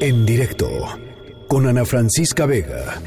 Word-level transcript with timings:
En 0.00 0.24
directo 0.24 0.68
con 1.46 1.66
Ana 1.66 1.84
Francisca 1.84 2.46
Vega. 2.46 3.00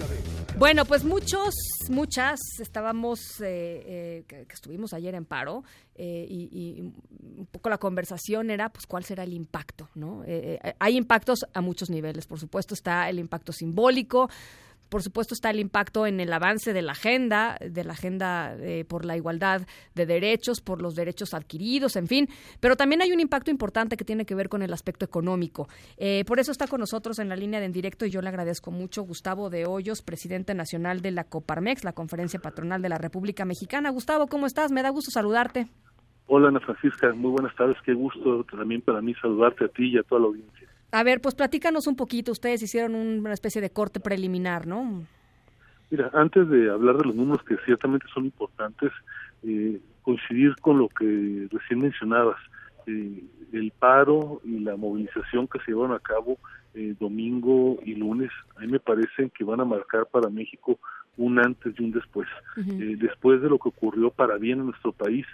Bueno, 0.58 0.86
pues 0.86 1.04
muchos, 1.04 1.56
muchas 1.90 2.40
estábamos, 2.60 3.42
eh, 3.42 3.84
eh, 3.86 4.24
que, 4.28 4.46
estuvimos 4.52 4.94
ayer 4.94 5.16
en 5.16 5.26
paro 5.26 5.64
eh, 5.96 6.26
y, 6.30 6.82
un 6.82 7.48
poco 7.52 7.70
la 7.70 7.78
conversación 7.78 8.50
era, 8.50 8.70
pues, 8.70 8.86
cuál 8.86 9.04
será 9.04 9.24
el 9.24 9.34
impacto, 9.34 9.90
¿no? 9.96 10.24
hay 10.80 10.98
impactos 10.98 11.46
a 11.54 11.62
muchos 11.62 11.90
niveles, 11.90 12.26
por 12.26 12.40
supuesto 12.40 12.74
está 12.74 13.10
el 13.10 13.20
impacto 13.20 13.54
simbólico, 13.54 14.30
por 14.90 15.04
supuesto 15.04 15.34
está 15.34 15.50
el 15.52 15.60
impacto 15.60 16.08
en 16.08 16.20
el 16.20 16.34
avance 16.34 16.74
de 16.74 16.82
la 16.82 16.94
agenda, 16.94 17.58
de 17.60 17.84
la 17.84 17.94
agenda 17.94 18.56
eh, 18.60 18.86
por 18.86 19.06
la 19.06 19.16
igualdad 19.16 19.62
de 19.94 20.06
derechos, 20.06 20.62
por 20.62 20.82
los 20.82 20.96
derechos 20.96 21.34
adquiridos, 21.34 21.96
en 21.96 22.08
fin, 22.08 22.28
pero 22.60 22.76
también 22.76 23.02
hay 23.02 23.12
un 23.12 23.20
impacto 23.20 23.52
importante 23.52 23.98
que 23.98 24.06
tiene 24.06 24.26
que 24.26 24.36
ver 24.36 24.50
con 24.50 24.64
el 24.64 24.74
aspecto 24.74 25.06
económico. 25.06 25.68
Eh, 25.98 26.24
por 26.26 26.40
eso 26.40 26.52
está 26.52 26.68
con 26.68 26.80
nosotros 26.80 27.20
en 27.20 27.30
la 27.30 27.36
línea 27.36 27.60
de 27.60 27.68
en 27.68 27.74
directo 27.74 28.06
y 28.06 28.10
yo 28.10 28.22
le 28.22 28.30
agradezco 28.30 28.72
mucho 28.72 29.04
Gustavo 29.04 29.50
de 29.50 29.66
Hoyos, 29.66 30.02
presidente 30.02 30.56
nacional 30.56 31.02
de 31.02 31.12
la 31.12 31.26
Coparmex, 31.26 31.84
la 31.84 31.94
Conferencia 31.94 32.40
Patronal 32.40 32.82
de 32.82 32.90
la 32.90 32.98
República 32.98 33.46
Mexicana. 33.46 33.92
Gustavo, 33.92 34.28
¿cómo 34.28 34.48
estás? 34.48 34.72
Me 34.72 34.82
da 34.82 34.90
gusto 34.90 35.12
saludarte. 35.12 35.68
Hola 36.28 36.50
Ana 36.50 36.60
Francisca, 36.60 37.14
muy 37.14 37.32
buenas 37.32 37.56
tardes, 37.56 37.78
qué 37.86 37.94
gusto 37.94 38.44
también 38.46 38.82
para 38.82 39.02
mí 39.02 39.14
saludarte 39.22 39.66
a 39.66 39.68
ti 39.70 39.94
y 39.94 39.98
a 39.98 40.04
toda 40.04 40.22
la 40.22 40.28
audiencia. 40.28 40.68
A 40.92 41.04
ver, 41.04 41.22
pues 41.22 41.36
platícanos 41.36 41.88
un 41.88 41.96
poquito. 41.96 42.32
Ustedes 42.32 42.62
hicieron 42.62 42.96
una 42.96 43.34
especie 43.34 43.62
de 43.62 43.70
corte 43.70 44.00
preliminar, 44.00 44.68
¿no? 44.68 45.06
Mira, 45.90 46.10
antes 46.14 46.50
de 46.50 46.70
hablar 46.70 46.98
de 46.98 47.06
los 47.06 47.16
números 47.16 47.44
que 47.44 47.58
ciertamente 47.66 48.06
son 48.14 48.26
importantes, 48.26 48.92
eh, 49.44 49.80
coincidir 50.02 50.56
con 50.58 50.78
lo 50.78 50.90
que 50.90 51.48
recién 51.52 51.82
mencionabas. 51.82 52.38
Eh, 52.88 53.24
el 53.54 53.72
paro 53.72 54.42
y 54.44 54.60
la 54.60 54.76
movilización 54.76 55.48
que 55.48 55.60
se 55.60 55.72
llevaron 55.72 55.96
a 55.96 56.00
cabo 56.00 56.38
eh, 56.74 56.96
domingo 57.00 57.78
y 57.86 57.96
lunes, 57.96 58.32
a 58.56 58.62
mí 58.62 58.68
me 58.68 58.80
parecen 58.80 59.30
que 59.30 59.44
van 59.44 59.62
a 59.62 59.66
marcar 59.66 60.06
para 60.08 60.30
México 60.30 60.80
un 61.18 61.40
antes 61.40 61.74
y 61.78 61.84
un 61.84 61.92
después. 61.92 62.28
después 62.56 63.42
de 63.42 63.50
lo 63.50 63.58
que 63.58 63.70
ocurrió 63.70 64.12
para 64.12 64.38
bien 64.38 64.60
en 64.60 64.68
nuestro 64.68 64.92
país, 64.92 65.26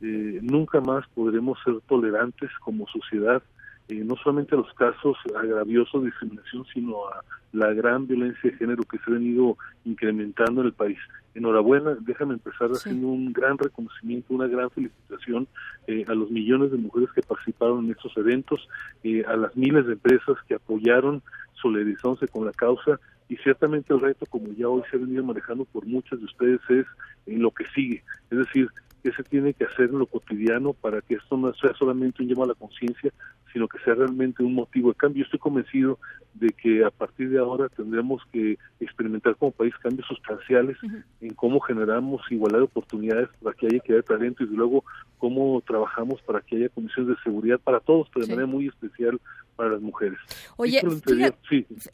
nunca 0.00 0.80
más 0.80 1.04
podremos 1.08 1.58
ser 1.64 1.80
tolerantes 1.88 2.50
como 2.60 2.86
sociedad 2.86 3.42
eh, 3.88 4.02
no 4.04 4.16
solamente 4.16 4.54
a 4.54 4.58
los 4.58 4.72
casos 4.74 5.16
agraviosos 5.36 6.02
de 6.02 6.10
discriminación, 6.10 6.64
sino 6.72 7.08
a 7.08 7.22
la 7.52 7.72
gran 7.72 8.06
violencia 8.06 8.50
de 8.50 8.56
género 8.56 8.82
que 8.84 8.98
se 8.98 9.10
ha 9.10 9.14
venido 9.14 9.56
incrementando 9.84 10.60
en 10.60 10.68
el 10.68 10.72
país. 10.72 10.98
Enhorabuena, 11.34 11.96
déjame 12.00 12.34
empezar 12.34 12.70
haciendo 12.70 13.08
un 13.08 13.32
gran 13.32 13.56
reconocimiento, 13.58 14.34
una 14.34 14.46
gran 14.46 14.70
felicitación 14.70 15.48
eh, 15.86 16.04
a 16.06 16.14
los 16.14 16.30
millones 16.30 16.70
de 16.70 16.78
mujeres 16.78 17.10
que 17.14 17.22
participaron 17.22 17.84
en 17.84 17.92
estos 17.92 18.16
eventos, 18.16 18.68
eh, 19.02 19.24
a 19.26 19.36
las 19.36 19.56
miles 19.56 19.86
de 19.86 19.94
empresas 19.94 20.36
que 20.46 20.54
apoyaron, 20.54 21.22
solidarizándose 21.54 22.28
con 22.28 22.44
la 22.44 22.52
causa 22.52 23.00
y 23.28 23.36
ciertamente 23.36 23.94
el 23.94 24.00
reto, 24.00 24.26
como 24.26 24.52
ya 24.52 24.68
hoy 24.68 24.82
se 24.90 24.96
ha 24.96 25.00
venido 25.00 25.24
manejando 25.24 25.64
por 25.64 25.86
muchas 25.86 26.18
de 26.18 26.26
ustedes, 26.26 26.60
es 26.68 26.86
en 27.26 27.40
lo 27.40 27.50
que 27.50 27.64
sigue, 27.74 28.02
es 28.30 28.38
decir, 28.38 28.68
qué 29.02 29.12
se 29.12 29.22
tiene 29.24 29.54
que 29.54 29.64
hacer 29.64 29.90
en 29.90 29.98
lo 29.98 30.06
cotidiano 30.06 30.72
para 30.74 31.00
que 31.00 31.14
esto 31.14 31.36
no 31.36 31.52
sea 31.54 31.72
solamente 31.74 32.22
un 32.22 32.28
llamado 32.28 32.44
a 32.44 32.54
la 32.54 32.54
conciencia, 32.54 33.10
sino 33.52 33.68
que 33.68 33.78
sea 33.80 33.94
realmente 33.94 34.42
un 34.42 34.54
motivo 34.54 34.90
de 34.90 34.96
cambio. 34.96 35.24
Estoy 35.24 35.38
convencido 35.38 35.98
de 36.34 36.48
que 36.48 36.84
a 36.84 36.90
partir 36.90 37.30
de 37.30 37.38
ahora 37.38 37.68
tendremos 37.68 38.22
que 38.32 38.58
experimentar 38.80 39.36
como 39.36 39.52
país 39.52 39.74
cambios 39.82 40.06
sustanciales 40.06 40.76
en 41.20 41.34
cómo 41.34 41.60
generamos 41.60 42.22
igualdad 42.30 42.60
de 42.60 42.64
oportunidades 42.64 43.28
para 43.42 43.54
que 43.54 43.66
haya 43.66 43.76
equidad 43.76 43.98
de 43.98 44.02
talento 44.02 44.42
y 44.42 44.46
luego 44.46 44.84
cómo 45.22 45.62
trabajamos 45.64 46.20
para 46.22 46.40
que 46.40 46.56
haya 46.56 46.68
condiciones 46.70 47.16
de 47.16 47.22
seguridad 47.22 47.60
para 47.60 47.78
todos, 47.78 48.08
pero 48.12 48.26
de 48.26 48.32
manera 48.32 48.48
muy 48.48 48.66
especial 48.66 49.20
para 49.54 49.70
las 49.70 49.80
mujeres. 49.80 50.18
Oye, 50.56 50.82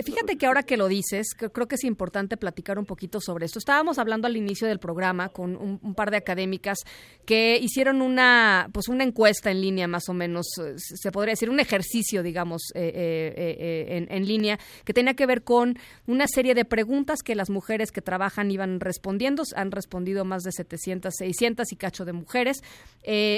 fíjate, 0.04 0.38
que 0.38 0.46
ahora 0.46 0.62
que 0.62 0.76
lo 0.78 0.88
dices, 0.88 1.34
creo 1.34 1.66
que 1.66 1.74
es 1.74 1.84
importante 1.84 2.38
platicar 2.38 2.78
un 2.78 2.86
poquito 2.86 3.20
sobre 3.20 3.46
esto. 3.46 3.58
Estábamos 3.58 3.98
hablando 3.98 4.26
al 4.26 4.36
inicio 4.36 4.66
del 4.68 4.78
programa 4.78 5.28
con 5.28 5.56
un, 5.56 5.94
par 5.94 6.10
de 6.10 6.16
académicas 6.16 6.78
que 7.26 7.58
hicieron 7.60 8.00
una, 8.00 8.70
pues 8.72 8.88
una 8.88 9.04
encuesta 9.04 9.50
en 9.50 9.60
línea 9.60 9.88
más 9.88 10.08
o 10.08 10.14
menos, 10.14 10.46
eh, 10.58 10.74
se 10.76 11.12
podría 11.12 11.32
decir 11.32 11.50
un 11.50 11.60
ejercicio, 11.60 12.22
digamos, 12.22 12.62
eh, 12.74 13.34
eh, 13.36 14.06
en, 14.08 14.26
línea, 14.26 14.58
que 14.84 14.94
tenía 14.94 15.14
que 15.14 15.26
ver 15.26 15.42
con 15.42 15.76
una 16.06 16.26
serie 16.28 16.54
de 16.54 16.64
preguntas 16.64 17.22
que 17.22 17.34
las 17.34 17.50
mujeres 17.50 17.92
que 17.92 18.00
trabajan 18.00 18.50
iban 18.50 18.80
respondiendo. 18.80 19.42
Han 19.56 19.72
respondido 19.72 20.24
más 20.24 20.42
de 20.44 20.52
700, 20.52 21.12
600 21.14 21.72
y 21.72 21.76
cacho 21.76 22.04
de 22.04 22.12
mujeres 22.12 22.62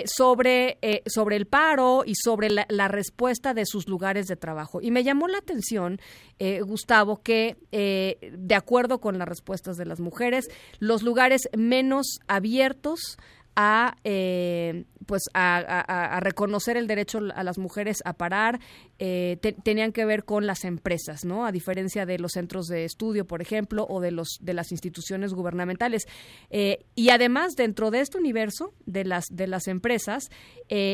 sobre, 0.06 0.78
sobre 1.06 1.36
el 1.36 1.46
paro 1.46 2.02
y 2.04 2.14
sobre 2.14 2.48
la 2.50 2.88
respuesta 2.88 3.54
de 3.54 3.66
sus 3.66 3.88
lugares 3.88 4.26
de 4.26 4.36
trabajo. 4.36 4.80
Y 4.80 4.90
me 4.90 5.04
llamó 5.04 5.28
la 5.28 5.38
atención, 5.38 6.00
eh, 6.38 6.60
Gustavo, 6.62 7.22
que 7.22 7.56
eh, 7.72 8.32
de 8.36 8.54
acuerdo 8.54 9.00
con 9.00 9.18
las 9.18 9.28
respuestas 9.28 9.76
de 9.76 9.86
las 9.86 10.00
mujeres, 10.00 10.48
los 10.78 11.02
lugares 11.02 11.48
menos 11.56 12.20
abiertos 12.26 13.18
a 13.56 13.96
eh, 14.04 14.84
pues 15.10 15.24
a, 15.34 16.20
reconocer 16.20 16.76
el 16.76 16.86
derecho 16.86 17.18
a 17.34 17.42
las 17.42 17.58
mujeres 17.58 17.98
a 18.04 18.12
parar 18.12 18.60
eh, 19.00 19.38
tenían 19.64 19.90
que 19.90 20.04
ver 20.04 20.22
con 20.22 20.46
las 20.46 20.64
empresas 20.64 21.24
no 21.24 21.44
a 21.44 21.50
diferencia 21.50 22.06
de 22.06 22.20
los 22.20 22.30
centros 22.30 22.66
de 22.68 22.84
estudio 22.84 23.26
por 23.26 23.42
ejemplo 23.42 23.84
o 23.90 24.00
de 24.00 24.12
los 24.12 24.38
de 24.40 24.54
las 24.54 24.70
instituciones 24.70 25.34
gubernamentales. 25.34 26.06
Eh, 26.50 26.84
y 26.94 27.08
además 27.08 27.56
dentro 27.56 27.90
de 27.90 28.02
este 28.02 28.18
universo 28.18 28.72
de 28.86 29.04
las 29.04 29.24
de 29.32 29.48
las 29.48 29.66
empresas 29.66 30.30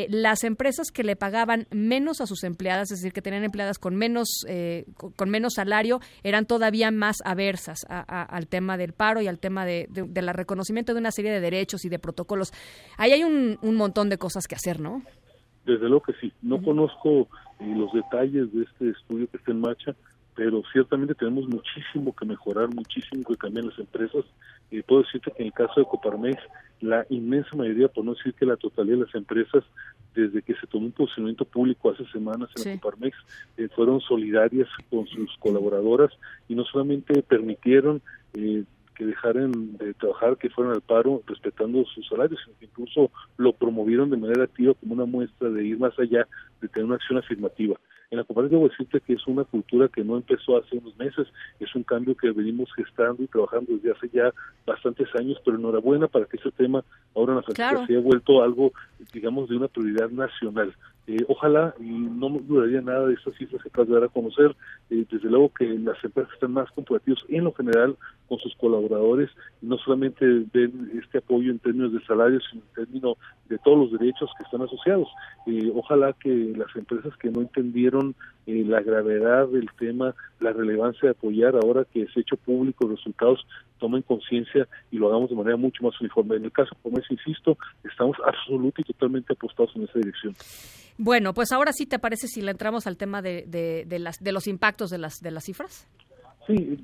las 0.09 0.45
empresas 0.45 0.91
que 0.91 1.05
le 1.05 1.17
pagaban 1.17 1.67
menos 1.71 2.23
a 2.23 2.27
sus 2.27 2.43
empleadas 2.45 2.91
es 2.91 3.01
decir 3.01 3.13
que 3.13 3.21
tenían 3.21 3.45
empleadas 3.45 3.79
con 3.79 3.97
menos 3.97 4.47
con, 4.95 5.29
menos 5.29 5.53
salario 5.57 6.01
eran 6.23 6.47
todavía 6.47 6.91
más 6.91 7.17
aversas 7.23 7.81
al 7.89 8.49
tema 8.49 8.79
del 8.79 8.95
paro 8.95 9.21
y 9.21 9.27
al 9.27 9.39
tema 9.39 9.67
de, 9.67 9.87
de, 9.91 10.33
reconocimiento 10.33 10.95
de 10.95 11.01
una 11.01 11.13
serie 11.13 11.31
de 11.31 11.41
derechos 11.41 11.85
y 11.85 11.91
de 11.91 11.99
protocolos. 11.99 12.55
Ahí 12.97 13.13
hay 13.13 13.25
un, 13.25 13.59
un 13.61 13.75
montón 13.75 14.06
de 14.09 14.19
cosas 14.19 14.49
que 14.49 14.55
hacer, 14.55 14.81
¿no? 14.81 15.03
Desde 15.65 15.89
luego 15.89 16.03
que 16.03 16.15
sí. 16.21 16.33
No 16.43 16.63
conozco 16.63 17.29
eh, 17.61 17.75
los 17.77 17.93
detalles 17.93 18.53
de 18.53 18.65
este 18.65 18.91
estudio 18.91 19.29
que 19.29 19.37
está 19.37 19.51
en 19.51 19.61
marcha, 19.61 19.97
pero 20.37 20.63
ciertamente 20.73 21.15
tenemos 21.15 21.49
muchísimo 21.49 22.15
que 22.15 22.27
mejorar, 22.27 22.69
muchísimo 22.73 23.25
que 23.25 23.37
cambiar 23.37 23.65
las 23.65 23.79
empresas. 23.79 24.25
y 24.71 24.83
puedo 24.83 25.03
decirte 25.03 25.33
que 25.33 25.43
en 25.43 25.47
el 25.49 25.53
caso 25.53 25.81
de 25.81 25.87
Coparmex, 25.87 26.39
la 26.81 27.07
inmensa 27.09 27.57
mayoría, 27.57 27.89
por 27.89 28.05
no 28.05 28.15
decir 28.15 28.35
que 28.35 28.45
la 28.45 28.57
totalidad 28.57 28.99
de 28.99 29.05
las 29.07 29.15
empresas, 29.15 29.65
desde 30.15 30.43
que 30.43 30.55
se 30.55 30.67
tomó 30.67 30.87
un 30.87 30.93
posicionamiento 30.93 31.45
público 31.47 31.91
hace 31.91 32.05
semanas 32.13 32.51
en 32.57 32.71
la 32.71 32.81
Coparmex, 32.81 33.17
eh, 33.57 33.69
fueron 33.75 34.01
solidarias 34.01 34.69
con 34.91 35.07
sus 35.07 35.35
colaboradoras 35.39 36.13
y 36.49 36.55
no 36.55 36.65
solamente 36.65 37.23
permitieron 37.23 38.03
eh, 38.35 38.65
que 38.97 39.05
dejaran 39.05 39.77
de 39.77 39.95
trabajar, 39.95 40.37
que 40.37 40.51
fueran 40.51 40.75
al 40.75 40.81
paro 40.81 41.23
respetando 41.27 41.85
sus 41.85 42.09
salarios, 42.09 42.41
sino 42.45 42.59
que 42.59 42.67
incluso 42.67 43.11
lo 43.37 43.53
promovieron 43.53 44.11
de 44.11 44.17
manera 44.17 44.45
activa 44.45 44.75
como 44.75 44.95
una 44.95 45.05
muestra 45.05 45.51
de 45.51 45.65
ir 45.65 45.79
más 45.79 45.99
allá, 45.99 46.27
de 46.61 46.69
tener 46.69 46.87
una 46.87 46.97
acción 46.97 47.19
afirmativa. 47.19 47.77
En 48.11 48.19
la 48.19 48.25
cooperativa 48.25 48.61
debo 48.61 48.69
decirte 48.69 49.01
que 49.01 49.15
es 49.15 49.27
una 49.27 49.45
cultura 49.45 49.89
que 49.89 50.05
no 50.05 50.17
empezó 50.17 50.57
hace 50.57 50.79
unos 50.79 50.97
meses, 50.97 51.27
es 51.59 51.75
un 51.75 51.83
cambio 51.83 52.17
que 52.17 52.31
venimos 52.31 52.73
gestando 52.75 53.23
y 53.23 53.27
trabajando 53.27 53.73
desde 53.75 53.93
hace 53.93 54.09
ya 54.11 54.33
bastantes 54.65 55.09
años, 55.17 55.41
pero 55.45 55.57
enhorabuena 55.57 56.07
para 56.07 56.27
que 56.27 56.37
ese 56.37 56.53
tema 56.53 56.85
ahora 57.15 57.33
en 57.33 57.37
la 57.39 57.43
claro. 57.43 57.85
se 57.87 57.93
haya 57.93 58.01
vuelto 58.01 58.43
algo, 58.43 58.73
digamos, 59.13 59.49
de 59.49 59.57
una 59.57 59.69
prioridad 59.69 60.11
nacional. 60.11 60.73
Eh, 61.07 61.25
ojalá, 61.29 61.75
no 61.79 62.29
dudaría 62.31 62.81
nada 62.81 63.07
de 63.07 63.15
estas 63.15 63.35
cifras 63.37 63.63
que 63.63 63.69
acabas 63.69 63.89
de 63.89 63.95
dar 63.95 64.05
a 64.05 64.09
conocer, 64.09 64.57
eh, 64.91 65.07
desde 65.11 65.29
luego 65.29 65.53
que 65.53 65.65
las 65.79 66.03
empresas 66.03 66.33
están 66.35 66.53
más 66.53 66.71
comprometidas 66.73 67.21
en 67.29 67.45
lo 67.45 67.53
general 67.53 67.97
con 68.29 68.39
sus 68.39 68.55
colaboradores 68.57 69.31
no 69.63 69.79
solamente 69.79 70.25
ven 70.53 70.91
este 71.03 71.19
apoyo 71.19 71.51
en 71.51 71.59
términos 71.59 71.93
de 71.93 72.05
salarios, 72.05 72.45
sino 72.51 72.63
en 72.63 72.85
términos 72.85 73.19
de 73.49 73.59
todos 73.59 73.79
los 73.79 73.99
derechos 73.99 74.31
que 74.37 74.45
están 74.45 74.63
asociados. 74.63 75.09
Eh, 75.47 75.73
ojalá 75.75 76.13
que 76.13 76.55
las 76.57 76.75
empresas 76.77 77.17
que 77.17 77.31
no 77.31 77.41
entendieron 77.41 78.15
eh, 78.47 78.65
la 78.67 78.81
gravedad 78.81 79.49
del 79.49 79.69
tema, 79.79 80.15
la 80.41 80.53
relevancia 80.53 81.09
de 81.09 81.11
apoyar 81.11 81.57
ahora 81.57 81.85
que 81.85 82.03
ha 82.03 82.21
hecho 82.21 82.37
público 82.37 82.87
los 82.87 82.99
resultados, 82.99 83.47
tomen 83.79 84.03
conciencia 84.03 84.69
y 84.91 84.99
lo 84.99 85.09
hagamos 85.09 85.31
de 85.31 85.37
manera 85.37 85.57
mucho 85.57 85.83
más 85.83 86.01
uniforme. 86.01 86.37
En 86.37 86.45
el 86.45 86.53
caso, 86.53 86.77
como 86.83 86.99
es, 86.99 87.11
insisto, 87.11 87.59
estamos 87.85 88.17
absolutamente 88.25 88.83
y 88.83 88.85
totalmente 88.85 89.33
apostados 89.33 89.75
en 89.77 89.83
esa 89.83 89.99
dirección. 89.99 90.35
Bueno, 90.99 91.35
pues 91.35 91.53
ahora 91.53 91.73
sí 91.73 91.87
te 91.87 91.99
parece 91.99 92.27
si 92.27 92.41
le 92.41 92.53
entramos 92.53 92.87
al 92.87 92.97
tema 92.97 93.21
de, 93.21 93.45
de, 93.47 93.99
las, 93.99 94.19
de 94.23 94.33
los 94.33 94.47
impactos 94.47 94.91
de 94.91 94.99
las, 94.99 95.21
de 95.21 95.31
las 95.31 95.45
cifras. 95.45 95.89
Sí, 96.47 96.79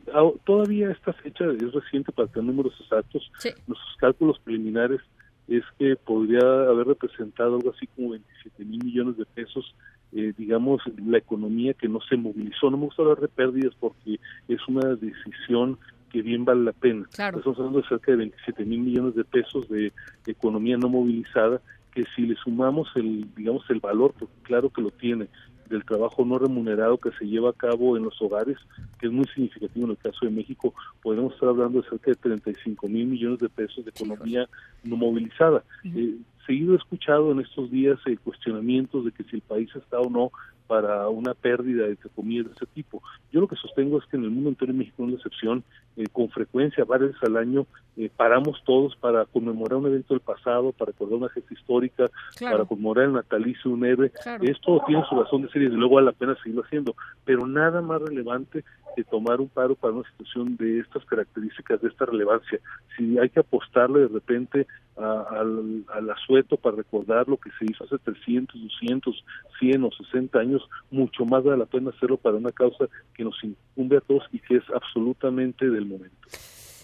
todavía 0.45 0.91
esta 0.91 1.13
fecha 1.13 1.45
es 1.45 1.73
reciente 1.73 2.11
para 2.11 2.29
tener 2.29 2.47
números 2.47 2.75
exactos. 2.81 3.31
Nuestros 3.67 3.97
cálculos 3.99 4.39
preliminares 4.41 5.01
es 5.49 5.63
que 5.79 5.97
podría 5.97 6.41
haber 6.41 6.89
representado 6.89 7.57
algo 7.57 7.71
así 7.71 7.87
como 7.89 8.11
27 8.11 8.65
mil 8.65 8.85
millones 8.85 9.17
de 9.17 9.25
pesos, 9.25 9.75
eh, 10.13 10.33
digamos, 10.37 10.83
la 11.05 11.19
economía 11.19 11.75
que 11.75 11.89
no 11.89 12.01
se 12.01 12.17
movilizó. 12.17 12.71
No 12.71 12.77
me 12.77 12.85
gusta 12.85 13.03
hablar 13.03 13.21
de 13.21 13.29
pérdidas 13.29 13.75
porque 13.79 14.19
es 14.49 14.69
una 14.69 14.95
decisión 14.95 15.79
que 16.11 16.23
bien 16.23 16.45
vale 16.45 16.65
la 16.65 16.73
pena. 16.73 17.07
Estamos 17.11 17.59
hablando 17.59 17.81
de 17.81 17.89
cerca 17.89 18.13
de 18.13 18.19
27 18.19 18.65
mil 18.65 18.81
millones 18.81 19.15
de 19.15 19.25
pesos 19.25 19.69
de 19.69 19.93
economía 20.27 20.77
no 20.77 20.89
movilizada 20.89 21.61
que 21.93 22.05
si 22.17 22.27
le 22.27 22.35
sumamos 22.37 22.89
el 22.97 23.27
digamos 23.35 23.69
el 23.69 23.81
valor 23.81 24.15
porque 24.19 24.35
claro 24.43 24.71
que 24.71 24.81
lo 24.83 24.91
tiene 24.91 25.29
del 25.73 25.85
trabajo 25.85 26.25
no 26.25 26.39
remunerado 26.39 26.99
que 26.99 27.11
se 27.13 27.25
lleva 27.25 27.51
a 27.51 27.55
cabo 27.55 27.97
en 27.97 28.05
los 28.05 28.21
hogares, 28.21 28.59
que 29.01 29.07
es 29.07 29.13
muy 29.13 29.25
significativo 29.35 29.87
en 29.87 29.93
el 29.93 29.97
caso 29.97 30.27
de 30.27 30.31
México, 30.31 30.75
podemos 31.03 31.33
estar 31.35 31.49
hablando 31.49 31.81
de 31.81 31.89
cerca 31.89 32.11
de 32.11 32.17
35 32.17 32.89
mil 32.89 33.07
millones 33.07 33.41
de 33.41 33.49
pesos 33.49 33.85
de 33.85 33.91
economía 33.91 34.49
no 34.85 34.97
movilizada. 34.97 35.65
Eh, 35.85 36.17
seguido 36.47 36.75
he 36.75 36.77
escuchado 36.77 37.33
en 37.33 37.41
estos 37.41 37.71
días 37.71 37.99
eh, 38.07 38.17
cuestionamientos 38.23 39.05
de 39.05 39.13
que 39.13 39.25
si 39.25 39.37
el 39.37 39.43
país 39.43 39.71
está 39.75 39.99
o 39.99 40.11
no 40.11 40.31
para 40.67 41.09
una 41.09 41.35
pérdida, 41.35 41.87
de 41.87 41.97
comillas, 42.15 42.47
de 42.47 42.53
ese 42.53 42.67
tipo. 42.67 43.03
Yo 43.31 43.41
lo 43.41 43.49
que 43.49 43.57
sostengo 43.57 43.99
es 43.99 44.05
que 44.07 44.17
en 44.17 44.25
el 44.25 44.31
mundo 44.31 44.51
entero, 44.51 44.73
en 44.73 44.79
México 44.79 45.05
no 45.05 45.11
es 45.11 45.17
excepción, 45.17 45.65
eh, 45.97 46.07
con 46.11 46.31
frecuencia, 46.31 46.85
varias 46.85 47.11
veces 47.11 47.29
al 47.29 47.37
año, 47.37 47.67
eh, 47.97 48.11
paramos 48.17 48.63
todos 48.65 48.97
para 48.97 49.27
conmemorar 49.27 49.79
un 49.79 49.87
evento 49.87 50.15
del 50.15 50.21
pasado, 50.21 50.73
para 50.73 50.93
recordar 50.93 51.19
una 51.19 51.29
gesta 51.29 51.53
histórica, 51.53 52.11
para 52.41 52.65
conmemorar 52.65 53.07
el 53.07 53.13
natalicio 53.13 53.71
de 53.71 53.75
un 53.75 53.85
héroe. 53.85 54.13
Esto 54.41 54.83
tiene 54.87 55.05
su 55.09 55.21
razón 55.21 55.43
de 55.43 55.51
ser 55.51 55.63
y 55.63 55.65
desde 55.67 55.77
luego 55.77 55.97
vale 55.97 56.07
la 56.07 56.13
pena 56.13 56.37
seguirlo 56.37 56.63
haciendo, 56.65 56.95
pero 57.25 57.47
nada 57.47 57.83
más 57.83 58.01
relevante 58.01 58.65
que 58.97 59.05
tomar 59.05 59.41
un 59.41 59.49
paro 59.49 59.75
para 59.75 59.95
una 59.95 60.09
situación 60.11 60.57
de 60.57 60.81
estas 60.81 61.05
características, 61.05 61.81
de 61.81 61.89
esta 61.89 62.07
relevancia. 62.07 62.59
Si 62.97 63.19
hay 63.19 63.29
que 63.29 63.41
apostarle 63.41 64.01
de 64.01 64.09
repente 64.09 64.67
al, 64.97 65.85
al 65.89 66.11
asueto 66.11 66.57
para 66.57 66.77
recordar 66.77 67.29
lo 67.29 67.37
que 67.37 67.51
se 67.59 67.65
hizo 67.65 67.85
hace 67.85 67.99
300, 67.99 68.61
200, 68.61 69.25
100 69.59 69.85
o 69.85 69.91
60 69.91 70.39
años, 70.39 70.63
mucho 70.91 71.25
más 71.25 71.43
vale 71.43 71.59
la 71.59 71.67
pena 71.67 71.91
hacerlo 71.91 72.17
para 72.17 72.37
una 72.37 72.53
causa 72.53 72.87
que 73.15 73.25
nos 73.25 73.37
incumbe 73.43 73.97
a 73.97 74.01
todos 74.01 74.25
y 74.33 74.39
que 74.39 74.57
es 74.57 74.65
absolutamente 74.75 75.69
del 75.69 75.87
momento. 75.87 76.17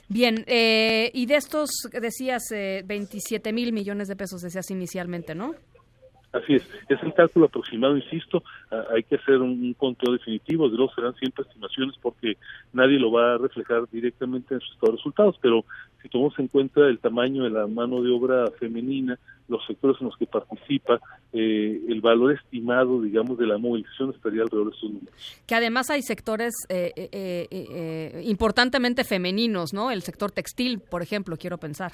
Bien, 0.09 0.37
eh, 0.47 1.11
y 1.13 1.27
de 1.27 1.37
estos, 1.37 1.71
decías, 1.93 2.51
eh, 2.51 2.83
27 2.87 3.53
mil 3.53 3.75
millones 3.75 4.09
de 4.09 4.17
pesos, 4.17 4.41
decías 4.41 4.71
inicialmente, 4.71 5.35
¿no? 5.35 5.55
Así 6.33 6.55
es, 6.55 6.63
es 6.89 7.03
el 7.03 7.15
cálculo 7.15 7.47
aproximado, 7.47 7.97
insisto, 7.97 8.43
hay 8.95 9.03
que 9.03 9.15
hacer 9.17 9.39
un, 9.39 9.73
conteo 9.75 10.13
definitivo, 10.13 10.69
de 10.69 10.77
luego 10.77 10.93
serán 10.95 11.15
siempre 11.15 11.43
estimaciones 11.43 11.97
porque 12.03 12.37
nadie 12.75 12.99
lo 12.99 13.11
va 13.11 13.35
a 13.35 13.39
reflejar 13.39 13.89
directamente 13.91 14.55
en 14.55 14.61
sus 14.61 14.77
resultados, 14.93 15.37
pero 15.41 15.65
si 16.03 16.09
tomamos 16.09 16.39
en 16.39 16.49
cuenta 16.49 16.81
el 16.87 16.99
tamaño 16.99 17.45
de 17.45 17.51
la 17.51 17.67
mano 17.67 18.03
de 18.03 18.11
obra 18.11 18.51
femenina, 18.59 19.19
los 19.49 19.65
sectores 19.67 20.01
en 20.01 20.09
los 20.09 20.17
que 20.17 20.27
participa, 20.27 21.01
eh, 21.33 21.81
el 21.89 22.01
valor 22.01 22.33
estimado, 22.33 23.01
digamos, 23.01 23.39
de 23.39 23.47
la 23.47 23.59
movilización 23.59 24.11
estaría 24.15 24.43
alrededor 24.43 24.71
de 24.71 24.75
estos 24.75 24.91
números. 24.91 25.15
Que 25.47 25.55
además 25.55 25.91
hay 25.91 26.03
sectores 26.03 26.55
eh, 26.69 26.93
eh, 26.97 28.23
importantemente 28.25 29.05
femeninos, 29.05 29.73
¿no? 29.73 29.91
El 29.91 30.03
sector 30.03 30.31
textil, 30.31 30.81
por 30.81 31.03
ejemplo, 31.03 31.37
quiero 31.37 31.59
pensar. 31.59 31.93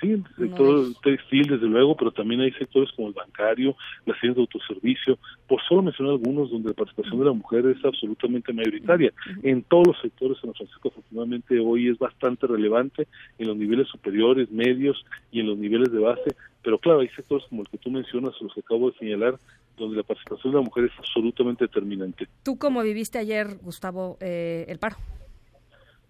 Sí, 0.00 0.12
el 0.12 0.24
sector 0.38 0.86
textil, 1.02 1.48
desde 1.48 1.66
luego, 1.66 1.96
pero 1.96 2.12
también 2.12 2.40
hay 2.40 2.52
sectores 2.52 2.92
como 2.92 3.08
el 3.08 3.14
bancario, 3.14 3.74
las 4.06 4.18
tiendas 4.20 4.36
de 4.36 4.42
autoservicio, 4.42 5.18
por 5.48 5.60
solo 5.62 5.82
mencionar 5.82 6.12
algunos 6.12 6.50
donde 6.50 6.68
la 6.68 6.74
participación 6.74 7.18
de 7.18 7.24
la 7.26 7.32
mujer 7.32 7.66
es 7.66 7.84
absolutamente 7.84 8.52
mayoritaria. 8.52 9.12
En 9.42 9.64
todos 9.64 9.88
los 9.88 10.00
sectores, 10.00 10.38
San 10.40 10.54
Francisco, 10.54 10.88
afortunadamente, 10.88 11.58
hoy 11.58 11.88
es 11.88 11.98
bastante 11.98 12.46
relevante 12.46 13.08
en 13.38 13.48
los 13.48 13.56
niveles 13.56 13.88
superiores, 13.88 14.50
medios 14.52 15.04
y 15.32 15.40
en 15.40 15.48
los 15.48 15.58
niveles 15.58 15.90
de 15.90 15.98
base, 15.98 16.36
pero 16.62 16.78
claro, 16.78 17.00
hay 17.00 17.08
sectores 17.08 17.44
como 17.48 17.62
el 17.62 17.68
que 17.68 17.78
tú 17.78 17.90
mencionas, 17.90 18.34
los 18.40 18.54
que 18.54 18.60
acabo 18.60 18.90
de 18.90 18.98
señalar, 18.98 19.38
donde 19.76 19.96
la 19.96 20.02
participación 20.04 20.52
de 20.52 20.58
la 20.60 20.64
mujer 20.64 20.84
es 20.84 20.92
absolutamente 20.98 21.64
determinante. 21.64 22.28
¿Tú 22.44 22.58
cómo 22.58 22.80
viviste 22.82 23.18
ayer, 23.18 23.58
Gustavo, 23.60 24.18
eh, 24.20 24.66
el 24.68 24.78
paro? 24.78 24.96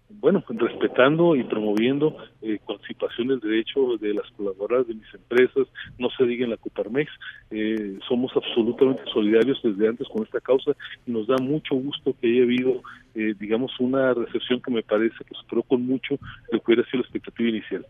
Bueno, 0.09 0.43
respetando 0.47 1.35
y 1.35 1.43
promoviendo 1.43 2.15
eh, 2.41 2.59
participaciones 2.65 3.41
de 3.41 3.49
derecho 3.49 3.97
de 3.99 4.13
las 4.13 4.29
colaboradoras 4.31 4.87
de 4.87 4.95
mis 4.95 5.13
empresas, 5.13 5.67
no 5.97 6.09
se 6.11 6.25
diga 6.25 6.45
en 6.45 6.51
la 6.51 6.57
Coparmex, 6.57 7.11
eh, 7.51 7.97
somos 8.07 8.31
absolutamente 8.35 9.01
solidarios 9.11 9.59
desde 9.63 9.87
antes 9.87 10.07
con 10.07 10.23
esta 10.23 10.39
causa 10.41 10.71
y 11.05 11.11
nos 11.11 11.27
da 11.27 11.37
mucho 11.37 11.75
gusto 11.75 12.15
que 12.19 12.27
haya 12.27 12.43
habido, 12.43 12.81
eh, 13.15 13.33
digamos, 13.39 13.71
una 13.79 14.13
recepción 14.13 14.61
que 14.61 14.71
me 14.71 14.83
parece 14.83 15.17
que 15.23 15.35
superó 15.41 15.63
con 15.63 15.85
mucho 15.85 16.17
lo 16.51 16.59
que 16.59 16.71
hubiera 16.71 16.89
sido 16.89 16.99
la 16.99 17.05
expectativa 17.05 17.49
inicial. 17.49 17.85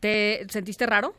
¿Te 0.00 0.46
sentiste 0.48 0.86
raro? 0.86 1.14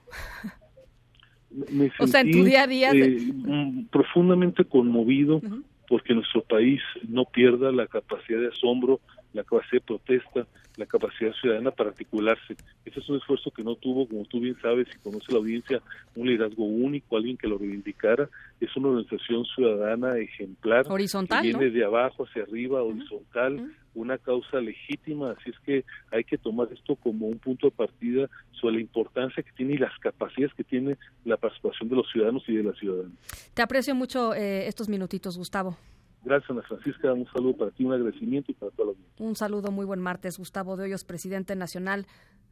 Me 1.49 1.91
o 1.99 2.07
sea, 2.07 2.21
en 2.21 2.31
tu 2.31 2.43
día 2.43 2.63
a 2.63 2.67
día. 2.67 2.91
Eh, 2.91 3.19
mm, 3.33 3.85
profundamente 3.85 4.65
conmovido 4.65 5.41
porque 5.87 6.13
nuestro 6.13 6.41
país 6.41 6.81
no 7.07 7.25
pierda 7.25 7.71
la 7.71 7.87
capacidad 7.87 8.39
de 8.39 8.49
asombro 8.49 8.99
la 9.37 9.43
capacidad 9.43 9.73
de 9.73 9.81
protesta, 9.81 10.47
la 10.75 10.85
capacidad 10.85 11.31
ciudadana 11.39 11.71
para 11.71 11.89
articularse. 11.91 12.55
Ese 12.85 12.99
es 12.99 13.09
un 13.09 13.17
esfuerzo 13.17 13.51
que 13.51 13.63
no 13.63 13.75
tuvo, 13.75 14.07
como 14.07 14.25
tú 14.25 14.39
bien 14.39 14.57
sabes 14.61 14.87
y 14.93 14.99
conoce 14.99 15.31
la 15.31 15.37
audiencia, 15.37 15.81
un 16.15 16.27
liderazgo 16.27 16.65
único, 16.65 17.15
alguien 17.15 17.37
que 17.37 17.47
lo 17.47 17.57
reivindicara. 17.57 18.29
Es 18.59 18.75
una 18.75 18.89
organización 18.89 19.45
ciudadana 19.45 20.17
ejemplar. 20.17 20.85
Horizontal. 20.89 21.43
Que 21.43 21.49
viene 21.49 21.69
de 21.69 21.85
abajo 21.85 22.25
hacia 22.25 22.43
arriba, 22.43 22.81
horizontal, 22.83 23.71
una 23.93 24.17
causa 24.17 24.59
legítima. 24.59 25.31
Así 25.31 25.51
es 25.51 25.59
que 25.59 25.85
hay 26.11 26.23
que 26.23 26.37
tomar 26.37 26.67
esto 26.73 26.95
como 26.95 27.27
un 27.27 27.39
punto 27.39 27.67
de 27.67 27.71
partida 27.71 28.29
sobre 28.59 28.75
la 28.75 28.81
importancia 28.81 29.43
que 29.43 29.51
tiene 29.51 29.75
y 29.75 29.77
las 29.77 29.97
capacidades 29.99 30.53
que 30.55 30.63
tiene 30.63 30.97
la 31.25 31.37
participación 31.37 31.89
de 31.89 31.95
los 31.95 32.11
ciudadanos 32.11 32.43
y 32.47 32.55
de 32.55 32.63
las 32.63 32.77
ciudadanas. 32.77 33.13
Te 33.53 33.61
aprecio 33.61 33.93
mucho 33.93 34.33
eh, 34.33 34.67
estos 34.67 34.89
minutitos, 34.89 35.37
Gustavo. 35.37 35.77
Gracias, 36.23 36.49
Ana 36.49 36.61
Francisca. 36.63 37.13
Un 37.13 37.25
saludo 37.31 37.57
para 37.57 37.71
ti, 37.71 37.83
un 37.85 37.93
agradecimiento 37.93 38.51
y 38.51 38.55
para 38.55 38.71
todos 38.71 38.97
los 38.97 38.97
Un 39.19 39.35
saludo, 39.35 39.71
muy 39.71 39.85
buen 39.85 40.01
martes. 40.01 40.37
Gustavo 40.37 40.75
de 40.75 40.85
Hoyos, 40.85 41.03
presidente 41.03 41.55
nacional 41.55 42.05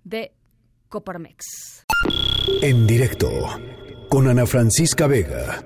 de 0.04 0.32
Coparmex. 0.90 1.86
En 2.62 2.88
directo 2.88 3.30
con 4.10 4.28
Ana 4.28 4.46
Francisca 4.46 5.08
Vega. 5.08 5.64